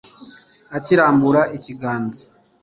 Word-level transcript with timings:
akirambura 0.77 1.41
ikiganza 1.57 2.23